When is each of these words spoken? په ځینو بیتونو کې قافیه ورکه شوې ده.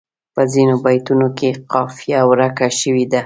په 0.33 0.41
ځینو 0.53 0.75
بیتونو 0.83 1.27
کې 1.37 1.49
قافیه 1.71 2.19
ورکه 2.29 2.67
شوې 2.79 3.05
ده. 3.11 3.19